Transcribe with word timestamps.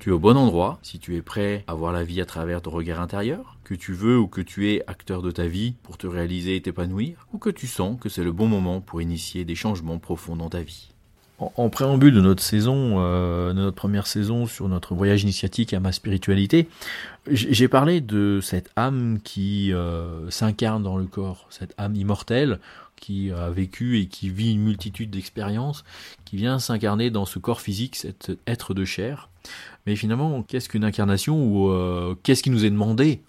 Tu 0.00 0.08
es 0.08 0.12
au 0.12 0.18
bon 0.18 0.38
endroit 0.38 0.78
si 0.80 0.98
tu 0.98 1.14
es 1.16 1.20
prêt 1.20 1.62
à 1.66 1.74
voir 1.74 1.92
la 1.92 2.04
vie 2.04 2.22
à 2.22 2.24
travers 2.24 2.62
ton 2.62 2.70
regard 2.70 3.02
intérieur, 3.02 3.58
que 3.64 3.74
tu 3.74 3.92
veux 3.92 4.18
ou 4.18 4.28
que 4.28 4.40
tu 4.40 4.72
es 4.72 4.82
acteur 4.86 5.20
de 5.20 5.30
ta 5.30 5.46
vie 5.46 5.74
pour 5.82 5.98
te 5.98 6.06
réaliser 6.06 6.56
et 6.56 6.62
t'épanouir, 6.62 7.26
ou 7.34 7.38
que 7.38 7.50
tu 7.50 7.66
sens 7.66 8.00
que 8.00 8.08
c'est 8.08 8.24
le 8.24 8.32
bon 8.32 8.46
moment 8.46 8.80
pour 8.80 9.02
initier 9.02 9.44
des 9.44 9.54
changements 9.54 9.98
profonds 9.98 10.36
dans 10.36 10.48
ta 10.48 10.62
vie. 10.62 10.88
En, 11.38 11.68
préambule 11.68 12.14
de 12.14 12.20
notre 12.20 12.42
saison, 12.42 12.96
euh, 12.98 13.52
de 13.52 13.60
notre 13.60 13.76
première 13.76 14.06
saison 14.06 14.46
sur 14.46 14.68
notre 14.68 14.94
voyage 14.94 15.22
initiatique 15.22 15.74
à 15.74 15.80
ma 15.80 15.92
spiritualité, 15.92 16.68
j'ai 17.30 17.68
parlé 17.68 18.00
de 18.00 18.40
cette 18.42 18.70
âme 18.76 19.18
qui 19.22 19.72
euh, 19.72 20.30
s'incarne 20.30 20.82
dans 20.82 20.96
le 20.96 21.06
corps, 21.06 21.46
cette 21.50 21.74
âme 21.76 21.94
immortelle 21.94 22.58
qui 22.96 23.30
a 23.32 23.48
vécu 23.50 23.98
et 23.98 24.06
qui 24.06 24.28
vit 24.28 24.52
une 24.52 24.62
multitude 24.62 25.10
d'expériences, 25.10 25.84
qui 26.26 26.36
vient 26.36 26.58
s'incarner 26.58 27.10
dans 27.10 27.24
ce 27.24 27.38
corps 27.38 27.62
physique, 27.62 27.96
cet 27.96 28.32
être 28.46 28.74
de 28.74 28.84
chair. 28.84 29.29
Mais 29.86 29.96
finalement, 29.96 30.42
qu'est-ce 30.42 30.68
qu'une 30.68 30.84
incarnation 30.84 31.42
ou 31.42 31.70
euh, 31.70 32.14
qu'est-ce 32.22 32.42
qui 32.42 32.50
nous 32.50 32.64
est 32.64 32.70
demandé? 32.70 33.22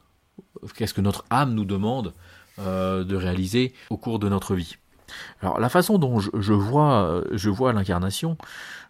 Qu'est-ce 0.75 0.93
que 0.93 1.01
notre 1.01 1.25
âme 1.29 1.53
nous 1.53 1.65
demande 1.65 2.13
euh, 2.59 3.03
de 3.03 3.15
réaliser 3.15 3.73
au 3.89 3.97
cours 3.97 4.19
de 4.19 4.29
notre 4.29 4.55
vie? 4.55 4.77
Alors 5.41 5.59
la 5.59 5.69
façon 5.69 5.97
dont 5.97 6.19
je, 6.19 6.53
vois, 6.53 7.23
je 7.31 7.49
vois 7.49 7.73
l'incarnation, 7.73 8.37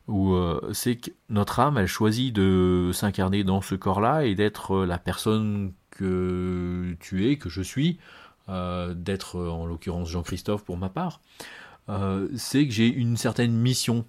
euh, 0.10 0.60
c'est 0.74 0.98
que 0.98 1.12
notre 1.30 1.60
âme, 1.60 1.78
elle 1.78 1.88
choisit 1.88 2.34
de 2.34 2.92
s'incarner 2.94 3.44
dans 3.44 3.62
ce 3.62 3.76
corps-là 3.76 4.26
et 4.26 4.36
d'être 4.36 4.86
la 4.86 4.98
personne 4.98 5.74
que 5.90 6.96
tu 7.00 7.28
es, 7.30 7.38
que 7.38 7.50
je 7.50 7.62
suis, 7.62 8.00
d'être 8.48 9.40
en 9.40 9.66
l'occurrence 9.66 10.10
Jean-Christophe 10.10 10.64
pour 10.66 10.78
ma 10.78 10.90
part, 10.90 11.22
c'est 12.36 12.68
que 12.68 12.74
j'ai 12.74 12.88
une 12.88 13.18
certaine 13.18 13.54
mission 13.54 14.06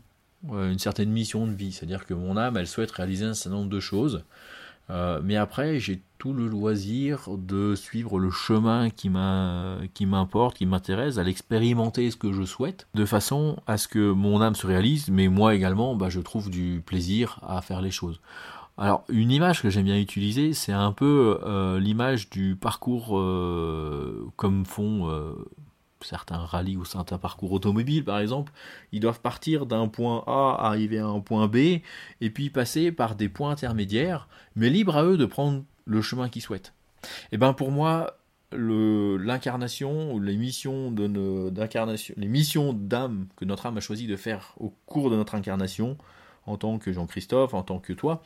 une 0.51 0.79
certaine 0.79 1.11
mission 1.11 1.47
de 1.47 1.53
vie. 1.53 1.73
C'est-à-dire 1.73 2.07
que 2.07 2.15
mon 2.15 2.37
âme, 2.37 2.57
elle 2.57 2.67
souhaite 2.67 2.91
réaliser 2.91 3.25
un 3.25 3.35
certain 3.35 3.57
nombre 3.57 3.71
de 3.71 3.81
choses. 3.81 4.25
Euh, 4.91 5.21
mais 5.23 5.37
après, 5.37 5.79
j'ai 5.79 6.03
tout 6.19 6.33
le 6.33 6.47
loisir 6.47 7.29
de 7.37 7.75
suivre 7.75 8.19
le 8.19 8.31
chemin 8.31 8.91
qui 8.91 9.09
m'importe, 9.09 10.57
qui 10.57 10.67
m'intéresse, 10.67 11.19
à 11.19 11.23
l'expérimenter 11.23 12.11
ce 12.11 12.17
que 12.17 12.33
je 12.33 12.43
souhaite, 12.43 12.87
de 12.95 13.05
façon 13.05 13.57
à 13.67 13.79
ce 13.79 13.89
que 13.89 14.13
mon 14.13 14.41
âme 14.41 14.55
se 14.55 14.67
réalise, 14.67 15.09
mais 15.09 15.29
moi 15.29 15.55
également, 15.55 15.95
bah, 15.95 16.11
je 16.11 16.21
trouve 16.21 16.51
du 16.51 16.83
plaisir 16.85 17.41
à 17.47 17.63
faire 17.63 17.81
les 17.81 17.91
choses. 17.91 18.21
Alors, 18.79 19.05
une 19.09 19.31
image 19.31 19.63
que 19.63 19.71
j'aime 19.71 19.85
bien 19.85 19.99
utiliser, 19.99 20.55
c'est 20.55 20.73
un 20.73 20.93
peu 20.93 21.39
euh, 21.45 21.79
l'image 21.79 22.31
du 22.31 22.57
parcours 22.57 23.19
euh, 23.19 24.31
comme 24.37 24.65
font 24.65 25.11
certains 26.05 26.39
rallyes 26.39 26.77
ou 26.77 26.85
certains 26.85 27.19
parcours 27.19 27.53
automobiles 27.53 28.05
par 28.05 28.19
exemple, 28.19 28.53
ils 28.93 29.01
doivent 29.01 29.21
partir 29.21 29.67
d'un 29.67 29.89
point 29.89 30.25
A, 30.27 30.57
arriver 30.67 30.99
à 30.99 31.07
un 31.07 31.21
point 31.21 31.49
B, 31.49 31.57
et 31.57 32.31
puis 32.33 32.51
passer 32.51 32.93
par 32.93 33.15
des 33.15 33.29
points 33.29 33.51
intermédiaires, 33.51 34.29
mais 34.57 34.71
libre 34.71 34.97
à 34.97 35.05
eux 35.05 35.17
de 35.17 35.27
prendre 35.27 35.65
le 35.85 36.03
chemin 36.03 36.29
qu'ils 36.29 36.43
souhaitent. 36.43 36.73
Et 37.05 37.07
eh 37.33 37.37
ben 37.39 37.53
pour 37.53 37.73
moi, 37.73 38.17
l'incarnation 38.53 40.13
ou 40.13 40.21
les 40.21 40.37
missions 40.37 40.91
d'incarnation, 40.91 42.15
les 42.17 42.29
missions 42.29 42.73
d'âme 42.73 43.27
que 43.37 43.45
notre 43.45 43.67
âme 43.67 43.77
a 43.77 43.81
choisi 43.81 44.07
de 44.07 44.17
faire 44.17 44.55
au 44.59 44.73
cours 44.87 45.11
de 45.11 45.17
notre 45.17 45.35
incarnation, 45.35 45.97
en 46.47 46.57
tant 46.57 46.79
que 46.79 46.93
Jean-Christophe, 46.93 47.55
en 47.55 47.63
tant 47.63 47.79
que 47.79 47.93
toi, 47.93 48.23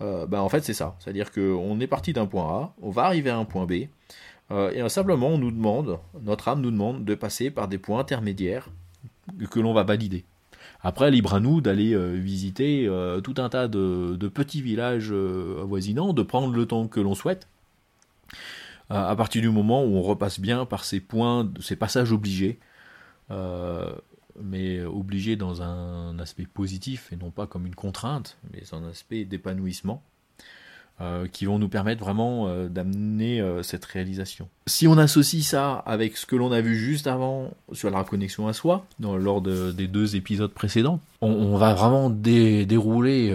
euh, 0.00 0.26
ben 0.26 0.40
en 0.40 0.48
fait 0.48 0.64
c'est 0.64 0.74
ça. 0.74 0.96
C'est-à-dire 0.98 1.30
qu'on 1.30 1.80
est 1.80 1.86
parti 1.86 2.12
d'un 2.12 2.26
point 2.26 2.44
A, 2.44 2.74
on 2.80 2.90
va 2.90 3.04
arriver 3.04 3.30
à 3.30 3.36
un 3.36 3.44
point 3.44 3.66
B, 3.66 3.88
euh, 4.50 4.70
et 4.70 4.88
simplement, 4.88 5.28
on 5.28 5.38
nous 5.38 5.50
demande, 5.50 5.98
notre 6.22 6.48
âme 6.48 6.60
nous 6.60 6.70
demande 6.70 7.04
de 7.04 7.14
passer 7.14 7.50
par 7.50 7.68
des 7.68 7.78
points 7.78 8.00
intermédiaires 8.00 8.68
que 9.50 9.60
l'on 9.60 9.74
va 9.74 9.82
valider. 9.82 10.24
Après, 10.80 11.10
libre 11.10 11.34
à 11.34 11.40
nous 11.40 11.60
d'aller 11.60 11.92
euh, 11.92 12.14
visiter 12.14 12.86
euh, 12.86 13.20
tout 13.20 13.34
un 13.38 13.48
tas 13.48 13.68
de, 13.68 14.16
petits 14.28 14.62
villages 14.62 15.12
avoisinants, 15.12 16.12
de 16.12 16.22
prendre 16.22 16.54
le 16.54 16.66
temps 16.66 16.88
que 16.88 17.00
l'on 17.00 17.14
souhaite, 17.14 17.48
à 18.90 19.14
partir 19.16 19.42
du 19.42 19.50
moment 19.50 19.84
où 19.84 19.96
on 19.96 20.02
repasse 20.02 20.40
bien 20.40 20.64
par 20.64 20.82
ces 20.82 21.00
points, 21.00 21.52
ces 21.60 21.76
passages 21.76 22.10
obligés, 22.10 22.58
mais 24.40 24.82
obligés 24.82 25.36
dans 25.36 25.60
un 25.60 26.18
aspect 26.18 26.46
positif 26.46 27.12
et 27.12 27.16
non 27.16 27.30
pas 27.30 27.46
comme 27.46 27.66
une 27.66 27.74
contrainte, 27.74 28.38
mais 28.50 28.62
un 28.72 28.84
aspect 28.84 29.26
d'épanouissement. 29.26 30.02
Euh, 31.00 31.28
qui 31.28 31.44
vont 31.44 31.60
nous 31.60 31.68
permettre 31.68 32.02
vraiment 32.02 32.48
euh, 32.48 32.68
d'amener 32.68 33.40
euh, 33.40 33.62
cette 33.62 33.84
réalisation. 33.84 34.48
Si 34.66 34.88
on 34.88 34.98
associe 34.98 35.44
ça 35.44 35.74
avec 35.86 36.16
ce 36.16 36.26
que 36.26 36.34
l'on 36.34 36.50
a 36.50 36.60
vu 36.60 36.74
juste 36.74 37.06
avant 37.06 37.52
sur 37.70 37.88
la 37.88 38.02
connexion 38.02 38.48
à 38.48 38.52
soi, 38.52 38.84
lors 38.98 39.40
des 39.40 39.86
deux 39.86 40.16
épisodes 40.16 40.50
précédents, 40.50 40.98
on, 41.20 41.56
va 41.56 41.72
vraiment 41.72 42.10
dérouler 42.10 43.30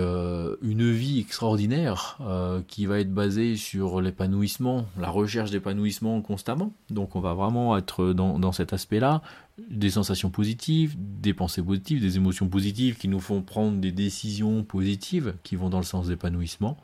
une 0.61 0.91
vie 0.91 1.21
extraordinaire 1.21 2.19
qui 2.67 2.85
va 2.85 2.99
être 2.99 3.13
basée 3.13 3.55
sur 3.55 3.99
l'épanouissement, 3.99 4.85
la 4.99 5.09
recherche 5.09 5.49
d'épanouissement 5.49 6.21
constamment. 6.21 6.71
Donc 6.91 7.15
on 7.15 7.19
va 7.19 7.33
vraiment 7.33 7.75
être 7.77 8.13
dans 8.13 8.51
cet 8.51 8.73
aspect-là, 8.73 9.21
des 9.57 9.89
sensations 9.89 10.29
positives, 10.29 10.95
des 10.97 11.33
pensées 11.33 11.63
positives, 11.63 11.99
des 11.99 12.17
émotions 12.17 12.47
positives 12.47 12.97
qui 12.97 13.07
nous 13.07 13.19
font 13.19 13.41
prendre 13.41 13.79
des 13.79 13.91
décisions 13.91 14.63
positives 14.63 15.33
qui 15.43 15.55
vont 15.55 15.69
dans 15.69 15.79
le 15.79 15.83
sens 15.83 16.07
d'épanouissement 16.07 16.77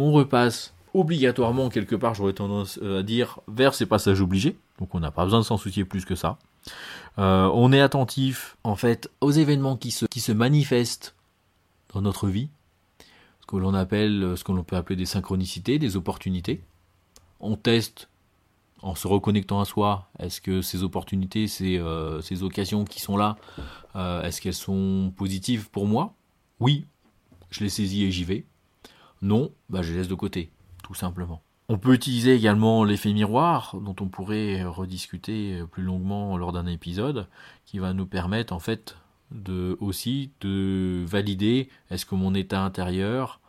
on 0.00 0.12
repasse 0.12 0.74
obligatoirement 0.94 1.68
quelque 1.68 1.94
part, 1.96 2.14
j'aurais 2.14 2.32
tendance 2.32 2.78
euh, 2.82 3.00
à 3.00 3.02
dire, 3.02 3.40
vers 3.48 3.74
ces 3.74 3.86
passages 3.86 4.20
obligés. 4.20 4.56
Donc 4.78 4.94
on 4.94 5.00
n'a 5.00 5.10
pas 5.10 5.24
besoin 5.24 5.40
de 5.40 5.44
s'en 5.44 5.56
soucier 5.56 5.84
plus 5.84 6.04
que 6.04 6.14
ça. 6.14 6.38
Euh, 7.18 7.50
on 7.54 7.72
est 7.72 7.80
attentif 7.80 8.56
en 8.64 8.76
fait 8.76 9.10
aux 9.20 9.30
événements 9.30 9.76
qui 9.76 9.90
se, 9.90 10.32
manifestent 10.32 11.14
dans 11.92 12.02
notre 12.02 12.28
vie, 12.28 12.48
ce 13.40 13.46
que 13.46 13.56
l'on 13.56 13.74
appelle, 13.74 14.34
ce 14.36 14.44
que 14.44 14.52
l'on 14.52 14.64
peut 14.64 14.76
appeler 14.76 14.96
des 14.96 15.06
synchronicités, 15.06 15.78
des 15.78 15.96
opportunités. 15.96 16.62
On 17.40 17.56
teste 17.56 18.08
en 18.82 18.94
se 18.94 19.08
reconnectant 19.08 19.60
à 19.60 19.64
soi, 19.64 20.08
est-ce 20.20 20.40
que 20.40 20.62
ces 20.62 20.84
opportunités, 20.84 21.48
ces, 21.48 21.78
euh, 21.78 22.20
ces 22.20 22.44
occasions 22.44 22.84
qui 22.84 23.00
sont 23.00 23.16
là, 23.16 23.36
est-ce 24.22 24.40
qu'elles 24.40 24.54
sont 24.54 25.12
positives 25.16 25.70
pour 25.70 25.86
moi? 25.86 26.14
Oui, 26.60 26.86
je 27.50 27.64
les 27.64 27.70
saisis 27.70 28.04
et 28.04 28.12
j'y 28.12 28.22
vais. 28.22 28.44
Non, 29.22 29.50
bah 29.68 29.82
je 29.82 29.92
laisse 29.94 30.08
de 30.08 30.14
côté, 30.14 30.50
tout 30.82 30.94
simplement. 30.94 31.42
On 31.68 31.76
peut 31.76 31.92
utiliser 31.92 32.34
également 32.34 32.84
l'effet 32.84 33.12
miroir, 33.12 33.76
dont 33.80 33.96
on 34.00 34.08
pourrait 34.08 34.64
rediscuter 34.64 35.62
plus 35.70 35.82
longuement 35.82 36.36
lors 36.38 36.52
d'un 36.52 36.66
épisode, 36.66 37.26
qui 37.66 37.78
va 37.78 37.92
nous 37.92 38.06
permettre 38.06 38.54
en 38.54 38.58
fait 38.58 38.96
de 39.30 39.76
aussi 39.80 40.30
de 40.40 41.04
valider 41.06 41.68
est-ce 41.90 42.06
que 42.06 42.14
mon 42.14 42.34
état 42.34 42.62
intérieur 42.62 43.40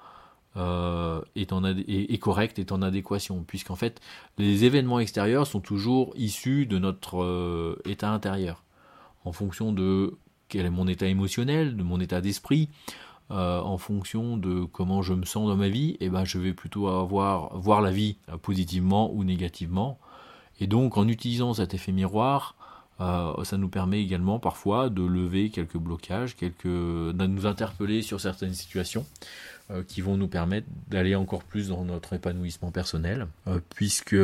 euh, 0.58 1.22
est, 1.36 2.18
correct, 2.20 2.60
est 2.60 2.72
en 2.72 2.82
adéquation, 2.82 3.44
puisqu'en 3.44 3.76
fait 3.76 4.02
les 4.38 4.66
événements 4.66 5.00
extérieurs 5.00 5.48
sont 5.48 5.62
toujours 5.62 6.14
issus 6.18 6.66
de 6.66 6.80
notre 6.80 7.24
euh, 7.24 7.82
état 7.86 8.12
intérieur, 8.12 8.64
en 9.24 9.32
fonction 9.32 9.72
de 9.72 10.18
quel 10.48 10.66
est 10.66 10.72
mon 10.72 10.88
état 10.88 11.06
émotionnel, 11.06 11.78
de 11.78 11.84
mon 11.84 12.00
état 12.00 12.20
d'esprit, 12.20 12.70
euh, 13.32 13.62
en 13.62 13.78
fonction 13.78 14.38
de 14.38 14.64
comment 14.66 15.02
je 15.02 15.14
me 15.14 15.26
sens 15.26 15.48
dans 15.48 15.56
ma 15.56 15.70
vie, 15.70 15.92
et 16.00 16.06
eh 16.06 16.10
ben 16.10 16.26
je 16.26 16.40
vais 16.40 16.54
plutôt 16.54 16.88
avoir 16.88 17.58
voir 17.58 17.82
la 17.82 17.92
vie 17.92 18.18
euh, 18.30 18.38
positivement 18.38 19.12
ou 19.14 19.24
négativement. 19.24 20.00
Et 20.60 20.68
donc 20.68 20.98
en 20.98 21.08
utilisant 21.08 21.54
cet 21.54 21.74
effet 21.74 21.92
miroir, 21.92 22.56
euh, 23.02 23.44
ça 23.44 23.58
nous 23.58 23.70
permet 23.70 24.02
également 24.02 24.40
parfois 24.40 24.90
de 24.90 25.04
lever 25.04 25.50
quelques 25.50 25.78
blocages, 25.78 26.36
quelques, 26.36 26.66
de 26.66 27.26
nous 27.28 27.46
interpeller 27.46 28.02
sur 28.02 28.20
certaines 28.20 28.54
situations 28.54 29.06
euh, 29.72 29.84
qui 29.88 30.02
vont 30.02 30.18
nous 30.18 30.28
permettre 30.28 30.68
d'aller 30.90 31.16
encore 31.16 31.44
plus 31.44 31.70
dans 31.70 31.86
notre 31.86 32.14
épanouissement 32.14 32.72
personnel. 32.72 33.28
Euh, 33.48 33.60
puisque 33.74 34.18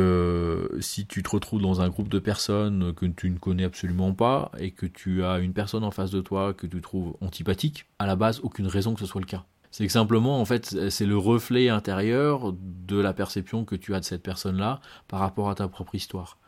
si 0.82 1.06
tu 1.06 1.22
te 1.22 1.30
retrouves 1.30 1.62
dans 1.62 1.80
un 1.80 1.88
groupe 1.88 2.08
de 2.08 2.18
personnes 2.18 2.92
que 2.94 3.06
tu 3.06 3.30
ne 3.30 3.38
connais 3.38 3.64
absolument 3.64 4.12
pas 4.12 4.52
et 4.58 4.72
que 4.72 4.86
tu 4.86 5.24
as 5.24 5.38
une 5.38 5.52
personne 5.52 5.84
en 5.84 5.90
face 5.90 6.10
de 6.10 6.20
toi 6.20 6.52
que 6.52 6.66
tu 6.66 6.80
trouves 6.80 7.16
antipathique, 7.20 7.86
à 7.98 8.06
la 8.06 8.16
base 8.16 8.40
aucune 8.42 8.66
raison 8.66 8.94
que 8.94 9.00
ce 9.00 9.06
soit 9.06 9.20
le 9.20 9.26
cas. 9.26 9.44
C'est 9.70 9.86
que 9.86 9.92
simplement, 9.92 10.40
en 10.40 10.44
fait, 10.46 10.90
c'est 10.90 11.04
le 11.04 11.18
reflet 11.18 11.68
intérieur 11.68 12.54
de 12.54 12.98
la 12.98 13.12
perception 13.12 13.66
que 13.66 13.74
tu 13.74 13.94
as 13.94 14.00
de 14.00 14.06
cette 14.06 14.22
personne-là 14.22 14.80
par 15.06 15.20
rapport 15.20 15.50
à 15.50 15.54
ta 15.54 15.68
propre 15.68 15.94
histoire. 15.94 16.38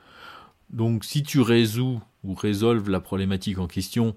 Donc 0.70 1.04
si 1.04 1.22
tu 1.22 1.40
résous 1.40 2.00
ou 2.24 2.34
résolves 2.34 2.90
la 2.90 3.00
problématique 3.00 3.58
en 3.58 3.66
question 3.66 4.14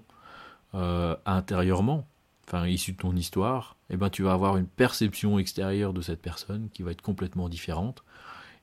euh, 0.74 1.16
intérieurement, 1.24 2.06
enfin 2.46 2.66
issue 2.66 2.92
de 2.92 2.98
ton 2.98 3.16
histoire, 3.16 3.76
eh 3.90 3.96
ben 3.96 4.10
tu 4.10 4.22
vas 4.22 4.32
avoir 4.32 4.56
une 4.56 4.66
perception 4.66 5.38
extérieure 5.38 5.92
de 5.92 6.02
cette 6.02 6.20
personne 6.20 6.68
qui 6.72 6.82
va 6.82 6.90
être 6.90 7.02
complètement 7.02 7.48
différente. 7.48 8.02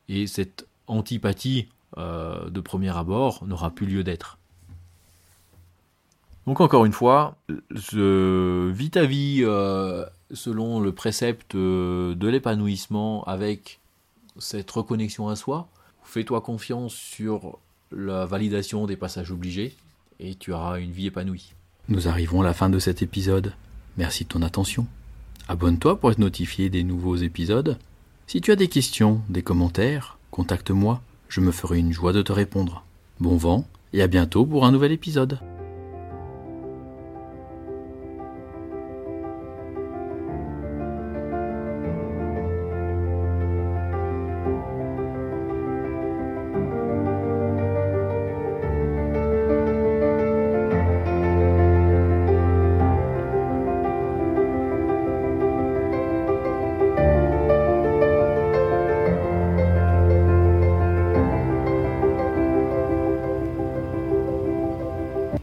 Et 0.08 0.28
cette 0.28 0.68
antipathie 0.88 1.70
euh, 1.98 2.50
de 2.50 2.60
premier 2.62 2.96
abord 2.96 3.46
n'aura 3.46 3.72
plus 3.72 3.88
lieu 3.88 4.04
d'être. 4.04 4.38
Donc 6.46 6.62
encore 6.62 6.86
une 6.86 6.94
fois, 6.94 7.38
je 7.70 8.70
vis 8.70 8.92
ta 8.92 9.06
vie 9.06 9.42
euh, 9.44 10.06
selon 10.32 10.80
le 10.80 10.92
précepte 10.94 11.56
de 11.56 12.28
l'épanouissement 12.28 13.24
avec 13.26 13.80
cette 14.38 14.70
reconnexion 14.72 15.30
à 15.30 15.36
soi. 15.36 15.68
Fais-toi 16.04 16.42
confiance 16.42 16.94
sur 16.94 17.60
la 17.92 18.26
validation 18.26 18.86
des 18.86 18.96
passages 18.96 19.32
obligés 19.32 19.76
et 20.20 20.36
tu 20.36 20.52
auras 20.52 20.80
une 20.80 20.92
vie 20.92 21.08
épanouie. 21.08 21.54
Nous 21.88 22.08
arrivons 22.08 22.42
à 22.42 22.46
la 22.46 22.54
fin 22.54 22.70
de 22.70 22.80
cet 22.80 23.02
épisode. 23.02 23.54
Merci 23.98 24.24
de 24.24 24.30
ton 24.30 24.42
attention. 24.42 24.88
Abonne-toi 25.48 26.00
pour 26.00 26.12
être 26.12 26.20
notifié 26.20 26.70
des 26.70 26.84
nouveaux 26.84 27.16
épisodes. 27.16 27.78
Si 28.28 28.42
tu 28.42 28.52
as 28.52 28.56
des 28.56 28.68
questions, 28.68 29.22
des 29.30 29.42
commentaires, 29.42 30.20
contacte-moi, 30.30 31.02
je 31.30 31.42
me 31.42 31.52
ferai 31.52 31.80
une 31.80 31.92
joie 31.92 32.14
de 32.14 32.22
te 32.22 32.32
répondre. 32.32 32.84
Bon 33.20 33.38
vent 33.38 33.68
et 33.94 34.02
à 34.02 34.08
bientôt 34.08 34.46
pour 34.46 34.66
un 34.66 34.72
nouvel 34.72 34.92
épisode. 34.92 35.40